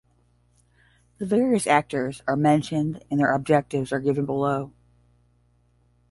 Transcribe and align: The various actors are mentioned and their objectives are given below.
The 1.19 1.27
various 1.27 1.67
actors 1.67 2.23
are 2.27 2.35
mentioned 2.35 3.05
and 3.11 3.19
their 3.19 3.31
objectives 3.31 3.91
are 3.91 3.99
given 3.99 4.25
below. 4.25 4.71